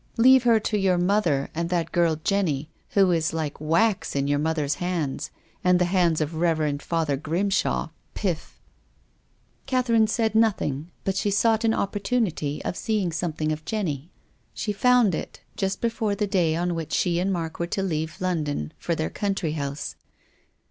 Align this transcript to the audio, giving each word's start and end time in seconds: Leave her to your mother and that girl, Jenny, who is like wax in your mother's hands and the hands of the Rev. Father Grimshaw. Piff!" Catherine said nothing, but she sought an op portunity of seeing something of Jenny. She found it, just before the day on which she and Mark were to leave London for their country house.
Leave 0.17 0.45
her 0.45 0.59
to 0.59 0.79
your 0.79 0.97
mother 0.97 1.51
and 1.53 1.69
that 1.69 1.91
girl, 1.91 2.19
Jenny, 2.23 2.71
who 2.95 3.11
is 3.11 3.33
like 3.33 3.61
wax 3.61 4.15
in 4.15 4.27
your 4.27 4.39
mother's 4.39 4.73
hands 4.81 5.29
and 5.63 5.77
the 5.77 5.85
hands 5.93 6.19
of 6.21 6.31
the 6.31 6.39
Rev. 6.39 6.81
Father 6.81 7.15
Grimshaw. 7.15 7.89
Piff!" 8.15 8.59
Catherine 9.67 10.07
said 10.07 10.33
nothing, 10.33 10.89
but 11.03 11.15
she 11.15 11.29
sought 11.29 11.63
an 11.63 11.75
op 11.75 11.93
portunity 11.93 12.61
of 12.65 12.75
seeing 12.75 13.11
something 13.11 13.51
of 13.51 13.63
Jenny. 13.63 14.09
She 14.55 14.73
found 14.73 15.13
it, 15.13 15.41
just 15.55 15.81
before 15.81 16.15
the 16.15 16.25
day 16.25 16.55
on 16.55 16.73
which 16.73 16.93
she 16.93 17.19
and 17.19 17.31
Mark 17.31 17.59
were 17.59 17.67
to 17.67 17.83
leave 17.83 18.19
London 18.19 18.73
for 18.79 18.95
their 18.95 19.11
country 19.11 19.51
house. 19.51 19.95